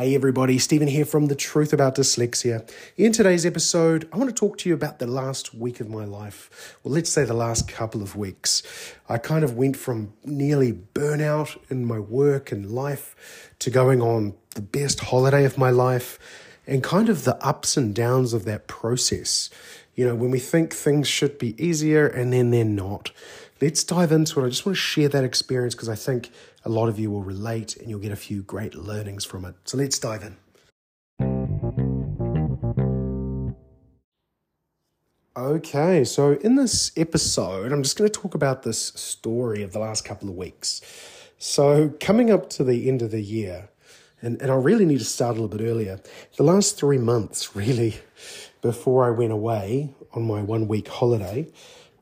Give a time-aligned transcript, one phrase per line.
[0.00, 2.70] Hey everybody, Stephen here from The Truth About Dyslexia.
[2.96, 6.04] In today's episode, I want to talk to you about the last week of my
[6.04, 6.78] life.
[6.84, 8.62] Well, let's say the last couple of weeks.
[9.08, 14.34] I kind of went from nearly burnout in my work and life to going on
[14.54, 16.16] the best holiday of my life
[16.64, 19.50] and kind of the ups and downs of that process.
[19.98, 23.10] You know, when we think things should be easier and then they're not.
[23.60, 24.46] Let's dive into it.
[24.46, 26.30] I just want to share that experience because I think
[26.64, 29.56] a lot of you will relate and you'll get a few great learnings from it.
[29.64, 30.36] So let's dive in.
[35.36, 39.80] Okay, so in this episode, I'm just going to talk about this story of the
[39.80, 40.80] last couple of weeks.
[41.38, 43.68] So, coming up to the end of the year,
[44.20, 46.00] and, and I really need to start a little bit earlier.
[46.36, 47.96] The last three months, really,
[48.60, 51.48] before I went away on my one week holiday,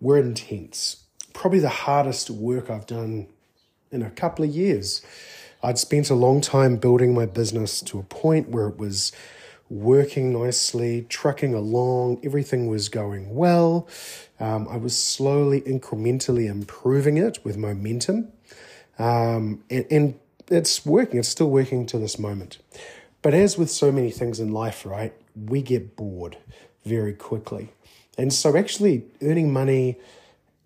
[0.01, 1.05] were intense.
[1.32, 3.29] Probably the hardest work I've done
[3.91, 5.02] in a couple of years.
[5.62, 9.12] I'd spent a long time building my business to a point where it was
[9.69, 13.88] working nicely, trucking along, everything was going well.
[14.38, 18.32] Um, I was slowly, incrementally improving it with momentum.
[18.98, 22.59] Um, and, and it's working, it's still working to this moment.
[23.23, 26.38] But as with so many things in life, right, we get bored
[26.84, 27.68] very quickly.
[28.18, 29.96] And so, actually, earning money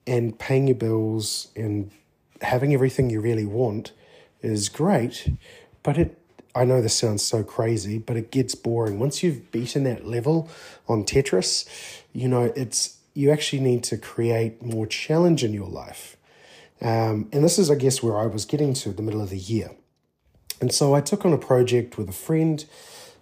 [0.07, 1.91] and paying your bills and
[2.43, 3.93] having everything you really want
[4.41, 5.33] is great,
[5.83, 6.17] but it
[6.55, 8.99] I know this sounds so crazy, but it gets boring.
[8.99, 10.49] Once you've beaten that level
[10.89, 11.69] on Tetris,
[12.13, 16.17] you know, it's you actually need to create more challenge in your life.
[16.83, 19.39] Um, and this is, I guess, where I was getting to the middle of the
[19.39, 19.71] year.
[20.61, 22.65] And so I took on a project with a friend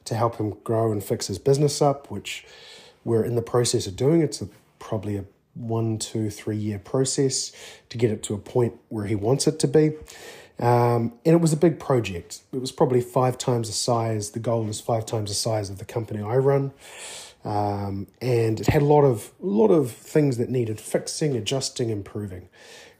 [0.08, 2.46] to help him grow and fix his business up, which
[3.04, 4.20] we're in the process of doing.
[4.20, 7.52] It's a, probably a one, two, three year process
[7.88, 9.92] to get it to a point where he wants it to be.
[10.60, 12.40] Um, and it was a big project.
[12.52, 14.30] It was probably five times the size.
[14.30, 16.72] The goal is five times the size of the company I run.
[17.44, 21.90] Um, and it had a lot of a lot of things that needed fixing, adjusting,
[21.90, 22.48] improving.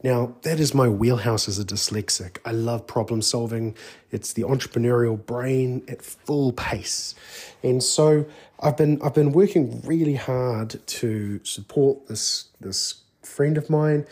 [0.02, 2.38] Now, that is my wheelhouse as a dyslexic.
[2.44, 3.74] I love problem solving.
[4.12, 7.16] It's the entrepreneurial brain at full pace.
[7.64, 8.26] And so
[8.60, 14.06] I've been I've been working really hard to support this this friend of mine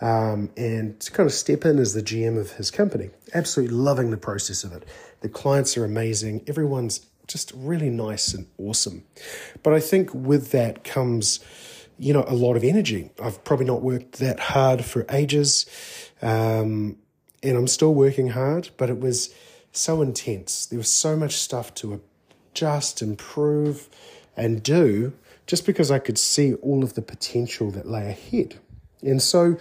[0.00, 3.10] um, and to kind of step in as the GM of his company.
[3.32, 4.84] Absolutely loving the process of it.
[5.20, 6.44] The clients are amazing.
[6.46, 9.04] Everyone's just really nice and awesome.
[9.62, 11.40] But I think with that comes
[11.98, 13.10] you know, a lot of energy.
[13.22, 15.66] I've probably not worked that hard for ages,
[16.22, 16.96] um,
[17.42, 19.34] and I'm still working hard, but it was
[19.72, 20.66] so intense.
[20.66, 22.00] There was so much stuff to
[22.52, 23.88] adjust, improve,
[24.36, 25.12] and do
[25.46, 28.58] just because I could see all of the potential that lay ahead.
[29.02, 29.56] And so,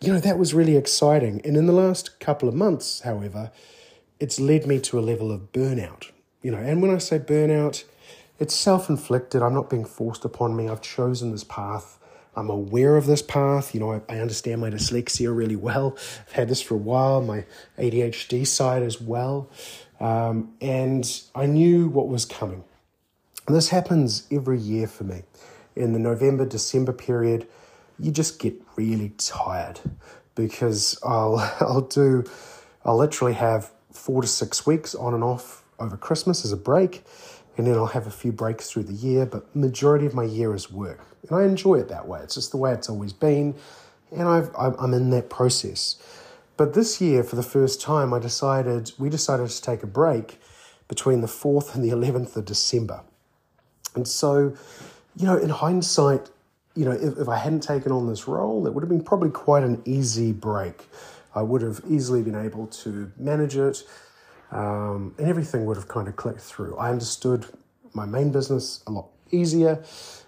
[0.00, 1.40] you know, that was really exciting.
[1.44, 3.50] And in the last couple of months, however,
[4.20, 6.10] it's led me to a level of burnout.
[6.42, 7.84] You know, and when I say burnout,
[8.38, 9.42] it's self inflicted.
[9.42, 10.68] I'm not being forced upon me.
[10.68, 11.98] I've chosen this path.
[12.36, 13.74] I'm aware of this path.
[13.74, 15.96] You know, I, I, understand my dyslexia really well.
[16.26, 17.44] I've had this for a while, my
[17.78, 19.48] ADHD side as well.
[20.00, 22.64] Um, and I knew what was coming.
[23.46, 25.22] And this happens every year for me.
[25.76, 27.46] In the November, December period,
[28.00, 29.80] you just get really tired
[30.34, 32.24] because I'll, I'll do,
[32.84, 37.04] I'll literally have four to six weeks on and off over Christmas as a break
[37.56, 40.54] and then I'll have a few breaks through the year, but majority of my year
[40.54, 41.00] is work.
[41.28, 42.20] And I enjoy it that way.
[42.20, 43.54] It's just the way it's always been,
[44.10, 45.96] and I've, I'm in that process.
[46.56, 50.38] But this year, for the first time, I decided, we decided to take a break
[50.88, 53.02] between the 4th and the 11th of December.
[53.94, 54.54] And so,
[55.16, 56.30] you know, in hindsight,
[56.74, 59.30] you know, if, if I hadn't taken on this role, it would have been probably
[59.30, 60.84] quite an easy break.
[61.34, 63.82] I would have easily been able to manage it
[64.54, 66.76] um, and everything would have kind of clicked through.
[66.76, 67.44] I understood
[67.92, 69.82] my main business a lot easier,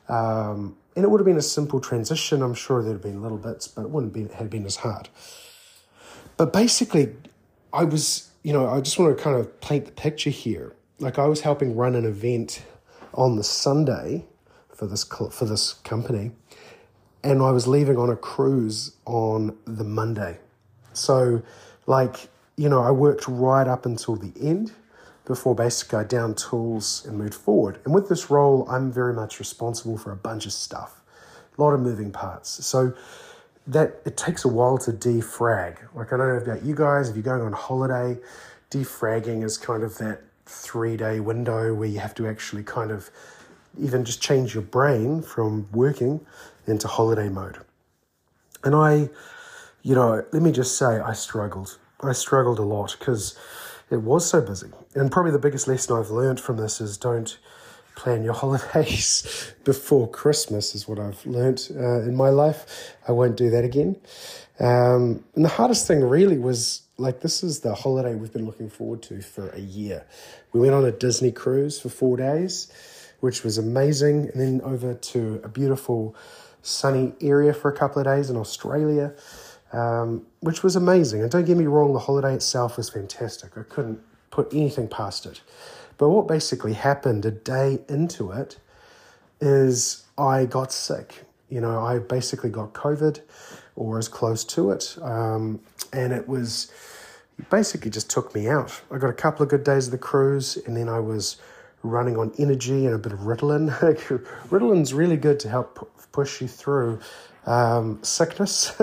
[0.09, 2.43] um, and it would have been a simple transition.
[2.43, 5.09] I'm sure there'd have been little bits, but it wouldn't be have been as hard.
[6.37, 7.15] But basically,
[7.73, 10.75] I was, you know, I just want to kind of paint the picture here.
[10.99, 12.65] Like I was helping run an event
[13.15, 14.25] on the Sunday
[14.75, 16.33] for this for this company,
[17.23, 20.39] and I was leaving on a cruise on the Monday.
[20.95, 21.43] So,
[21.87, 24.73] like you know, I worked right up until the end
[25.27, 27.81] before basically I down tools and moved forward.
[27.85, 31.03] And with this role, I'm very much responsible for a bunch of stuff,
[31.59, 32.65] a lot of moving parts.
[32.65, 32.95] So
[33.67, 35.79] that it takes a while to defrag.
[35.95, 38.19] Like I don't know about you guys, if you're going on holiday,
[38.71, 43.11] defragging is kind of that three day window where you have to actually kind of
[43.79, 46.25] even just change your brain from working
[46.67, 47.59] into holiday mode.
[48.65, 49.11] And I,
[49.83, 51.79] you know, let me just say, I struggled.
[52.01, 53.37] I struggled a lot because,
[53.91, 54.69] it was so busy.
[54.95, 57.39] And probably the biggest lesson I've learned from this is don't
[57.95, 62.95] plan your holidays before Christmas, is what I've learned uh, in my life.
[63.07, 63.97] I won't do that again.
[64.59, 68.71] Um, and the hardest thing really was like, this is the holiday we've been looking
[68.71, 70.05] forward to for a year.
[70.53, 72.73] We went on a Disney cruise for four days,
[73.21, 76.17] which was amazing, and then over to a beautiful
[76.63, 79.13] sunny area for a couple of days in Australia.
[79.73, 81.23] Um, which was amazing.
[81.23, 83.59] And don't get me wrong, the holiday itself was fantastic.
[83.59, 85.41] I couldn't put anything past it.
[85.99, 88.59] But what basically happened a day into it
[89.41, 91.25] is I got sick.
[91.49, 93.21] You know, I basically got COVID
[93.77, 94.97] or as close to it.
[95.03, 95.61] Um,
[95.93, 96.71] and it was
[97.39, 98.81] it basically just took me out.
[98.91, 101.37] I got a couple of good days of the cruise and then I was
[101.83, 103.71] running on energy and a bit of Ritalin.
[104.49, 107.01] Ritalin's really good to help push you through
[107.47, 108.75] um, sickness.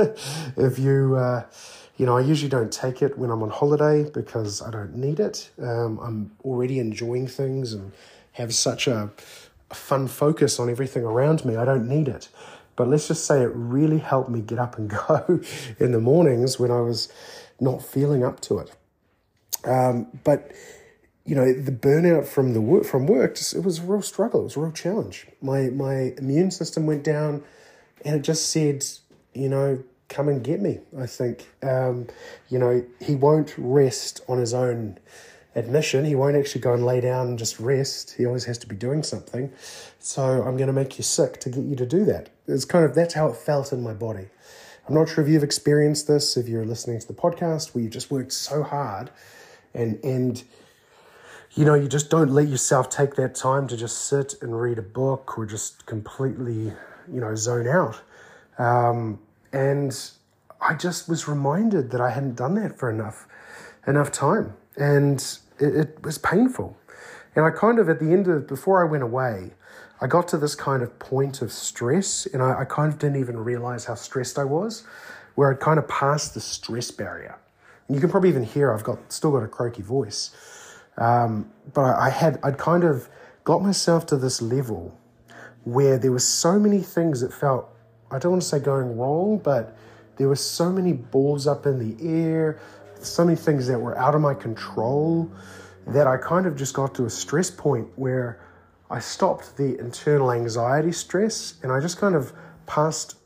[0.58, 1.46] if you, uh,
[1.98, 5.20] you know, I usually don't take it when I'm on holiday because I don't need
[5.20, 5.50] it.
[5.62, 7.92] Um, I'm already enjoying things and
[8.34, 9.12] have such a,
[9.70, 11.56] a fun focus on everything around me.
[11.56, 12.30] I don't need it.
[12.76, 15.42] But let's just say it really helped me get up and go
[15.80, 17.12] in the mornings when I was
[17.60, 18.72] not feeling up to it.
[19.66, 20.52] Um, but
[21.26, 24.42] you know, the burnout from the work from work, just, it was a real struggle.
[24.42, 25.28] It was a real challenge.
[25.42, 27.44] My my immune system went down,
[28.04, 28.86] and it just said,
[29.34, 30.80] you know, come and get me.
[30.98, 32.08] I think, um,
[32.50, 35.00] you know, he won't rest on his own
[35.56, 36.06] admission.
[36.06, 38.16] He won't actually go and lay down and just rest.
[38.18, 39.52] He always has to be doing something.
[40.00, 42.30] So I'm going to make you sick to get you to do that.
[42.48, 44.28] It's kind of that's how it felt in my body.
[44.88, 47.94] I'm not sure if you've experienced this, if you're listening to the podcast where you've
[47.94, 49.12] just worked so hard
[49.74, 50.44] and and
[51.56, 54.80] you know, you just don't let yourself take that time to just sit and read
[54.80, 56.74] a book or just completely,
[57.12, 58.02] you know, zone out.
[58.58, 59.20] Um,
[59.52, 59.98] and
[60.62, 63.28] I just was reminded that I hadn't done that for enough
[63.86, 65.20] enough time, and
[65.60, 66.78] it, it was painful.
[67.36, 69.52] And I kind of at the end of before I went away,
[70.00, 73.20] I got to this kind of point of stress, and I, I kind of didn't
[73.20, 74.86] even realize how stressed I was,
[75.36, 77.38] where I'd kind of passed the stress barrier.
[77.88, 80.32] And you can probably even hear I've got still got a croaky voice.
[80.98, 83.10] Um, but I, I had I'd kind of
[83.44, 84.98] got myself to this level
[85.64, 87.70] where there were so many things that felt
[88.14, 89.76] I don't want to say going wrong, but
[90.18, 92.60] there were so many balls up in the air,
[93.00, 95.32] so many things that were out of my control
[95.88, 98.40] that I kind of just got to a stress point where
[98.92, 102.34] I stopped the internal anxiety stress and I just kind of
[102.68, 103.18] passed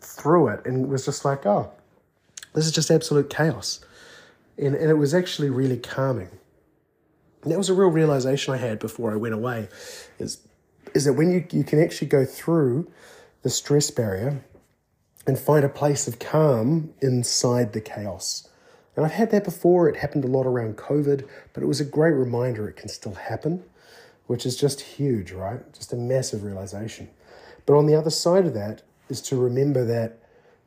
[0.00, 1.72] through it and was just like, oh,
[2.54, 3.80] this is just absolute chaos.
[4.56, 6.30] And, and it was actually really calming.
[7.42, 9.68] And that was a real realization I had before I went away
[10.18, 10.45] is,
[10.96, 12.90] is that when you, you can actually go through
[13.42, 14.42] the stress barrier
[15.26, 18.48] and find a place of calm inside the chaos.
[18.96, 19.90] And I've had that before.
[19.90, 23.12] It happened a lot around COVID, but it was a great reminder it can still
[23.12, 23.62] happen,
[24.26, 25.60] which is just huge, right?
[25.74, 27.10] Just a massive realization.
[27.66, 30.18] But on the other side of that is to remember that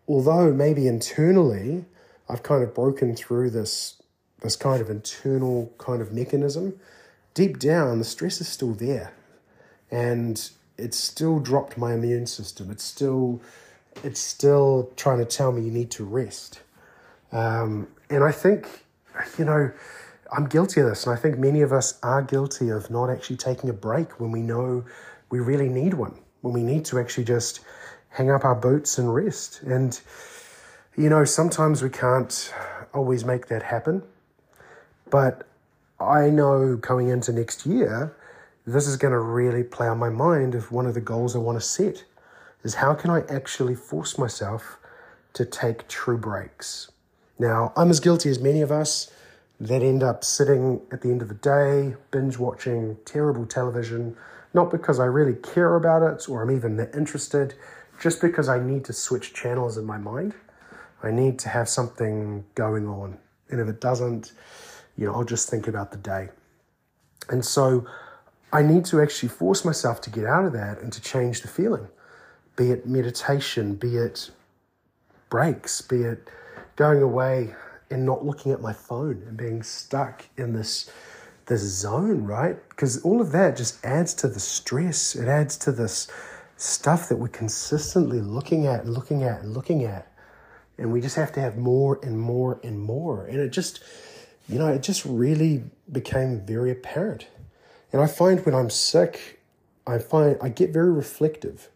[0.08, 1.86] although maybe internally
[2.30, 3.96] I've kind of broken through this
[4.42, 6.80] this kind of internal kind of mechanism,
[7.34, 9.12] deep down the stress is still there.
[9.91, 12.71] And it's still dropped my immune system.
[12.71, 13.41] It's still
[14.03, 16.62] it's still trying to tell me you need to rest.
[17.31, 18.86] Um, and I think,
[19.38, 19.71] you know,
[20.31, 23.38] I'm guilty of this, and I think many of us are guilty of not actually
[23.38, 24.85] taking a break when we know
[25.30, 27.61] we really need one, when we need to actually just
[28.09, 29.61] hang up our boots and rest.
[29.64, 29.99] And,
[30.95, 32.54] you know, sometimes we can't
[32.94, 34.04] always make that happen.
[35.09, 35.47] But
[35.99, 38.16] I know going into next year,
[38.66, 41.39] this is going to really play on my mind if one of the goals I
[41.39, 42.04] want to set
[42.63, 44.78] is how can I actually force myself
[45.33, 46.92] to take true breaks?
[47.37, 49.11] Now, I'm as guilty as many of us
[49.59, 54.16] that end up sitting at the end of the day, binge watching terrible television,
[54.54, 57.56] not because I really care about it or I'm even interested,
[57.99, 60.33] just because I need to switch channels in my mind.
[61.04, 63.18] I need to have something going on.
[63.49, 64.33] And if it doesn't,
[64.97, 66.30] you know, I'll just think about the day.
[67.30, 67.85] And so
[68.51, 71.47] I need to actually force myself to get out of that and to change the
[71.47, 71.87] feeling,
[72.56, 74.31] be it meditation, be it
[75.29, 76.27] breaks, be it
[76.75, 77.53] going away
[77.91, 80.89] and not looking at my phone and being stuck in this
[81.45, 82.57] this zone, right?
[82.69, 85.15] Because all of that just adds to the stress.
[85.15, 86.07] It adds to this
[86.57, 90.11] stuff that we're consistently looking at and looking at and looking at.
[90.77, 93.25] And we just have to have more and more and more.
[93.25, 93.83] And it just,
[94.47, 97.25] you know, it just really became very apparent
[97.92, 99.40] and I find when I'm sick,
[99.88, 101.69] I find I get very reflective.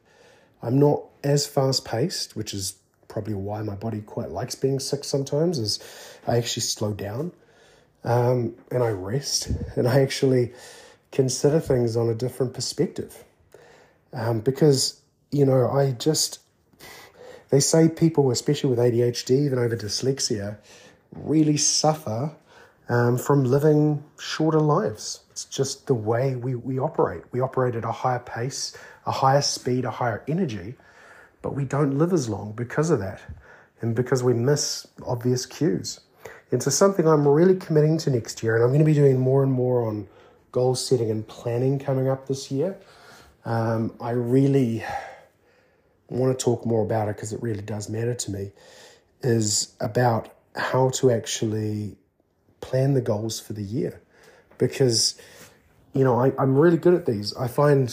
[0.62, 2.76] I'm not as fast paced, which is
[3.08, 5.80] probably why my body quite likes being sick sometimes, is
[6.28, 7.32] I actually slow down.
[8.04, 10.54] um, and I rest and I actually
[11.12, 13.24] consider things on a different perspective.
[14.14, 15.00] Um, because,
[15.32, 16.40] you know, I just,
[17.50, 20.58] they say people, especially with ADHD, even over dyslexia,
[21.12, 22.32] really suffer
[22.90, 25.22] um, from living shorter lives.
[25.32, 27.24] It's just the way we, we operate.
[27.32, 30.76] We operate at a higher pace, a higher speed, a higher energy,
[31.42, 33.22] but we don't live as long because of that
[33.82, 36.00] and because we miss obvious cues.
[36.52, 39.20] And so, something I'm really committing to next year, and I'm going to be doing
[39.20, 40.08] more and more on
[40.52, 42.78] goal setting and planning coming up this year.
[43.44, 44.84] Um, I really
[46.10, 48.52] want to talk more about it because it really does matter to me,
[49.22, 51.98] is about how to actually
[52.64, 54.02] plan the goals for the year.
[54.58, 55.20] Because,
[55.94, 57.36] you know, I, I'm really good at these.
[57.36, 57.86] I find,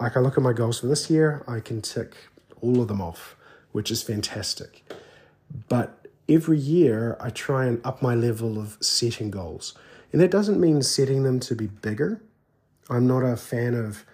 [0.00, 2.16] like, I look at my goals for this year, I can tick
[2.62, 3.36] all of them off,
[3.72, 4.82] which is fantastic.
[5.68, 9.74] But every year, I try and up my level of setting goals.
[10.12, 12.22] And that doesn't mean setting them to be bigger.
[12.88, 14.04] I'm not a fan of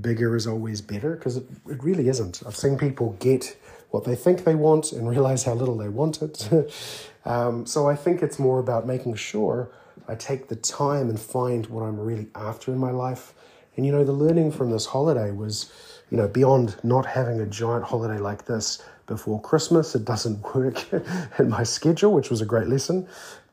[0.00, 2.42] bigger is always better because it, it really isn't.
[2.46, 3.56] I've seen people get
[3.92, 6.48] what they think they want and realize how little they want it.
[7.24, 9.70] um, so I think it's more about making sure
[10.08, 13.34] I take the time and find what I'm really after in my life.
[13.76, 15.70] And you know, the learning from this holiday was,
[16.10, 20.90] you know, beyond not having a giant holiday like this before Christmas, it doesn't work
[21.38, 23.06] in my schedule, which was a great lesson.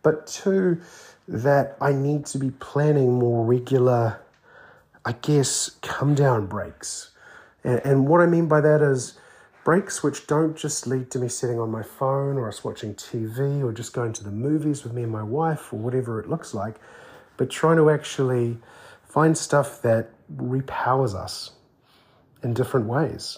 [0.03, 0.79] But two,
[1.27, 4.21] that I need to be planning more regular,
[5.03, 7.11] I guess, come down breaks.
[7.65, 9.19] And, and what I mean by that is,
[9.69, 13.63] breaks which don't just lead to me sitting on my phone or us watching TV
[13.63, 16.55] or just going to the movies with me and my wife or whatever it looks
[16.55, 16.77] like,
[17.37, 18.57] but trying to actually
[19.07, 21.51] find stuff that repowers us
[22.41, 23.37] in different ways.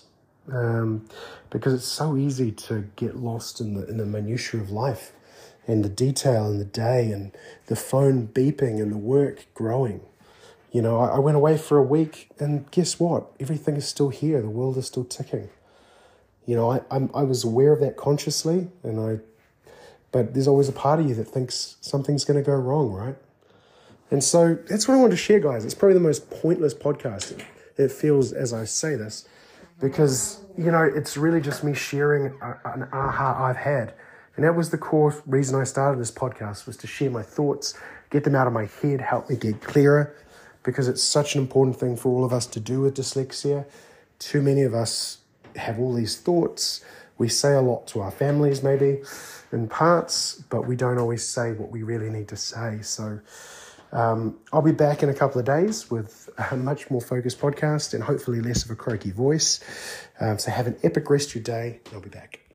[0.50, 1.06] Um,
[1.50, 5.12] because it's so easy to get lost in the in the minutiae of life
[5.68, 7.34] and the detail and the day and
[7.66, 10.00] the phone beeping and the work growing.
[10.72, 13.34] You know, I, I went away for a week and guess what?
[13.38, 14.42] Everything is still here.
[14.42, 15.50] The world is still ticking
[16.46, 19.20] you know, I, I'm, I was aware of that consciously, and I,
[20.12, 23.16] but there's always a part of you that thinks something's going to go wrong, right?
[24.10, 25.64] And so that's what I want to share, guys.
[25.64, 27.42] It's probably the most pointless podcast.
[27.78, 29.28] It feels as I say this,
[29.80, 33.94] because you know it's really just me sharing an aha I've had,
[34.36, 37.74] and that was the core reason I started this podcast was to share my thoughts,
[38.10, 40.14] get them out of my head, help me get clearer,
[40.64, 43.66] because it's such an important thing for all of us to do with dyslexia.
[44.20, 45.21] Too many of us
[45.56, 46.84] have all these thoughts.
[47.18, 49.02] We say a lot to our families, maybe
[49.52, 52.80] in parts, but we don't always say what we really need to say.
[52.82, 53.20] So
[53.92, 57.94] um, I'll be back in a couple of days with a much more focused podcast
[57.94, 59.60] and hopefully less of a croaky voice.
[60.20, 62.51] Um, so have an epic rest of your day, I'll be back.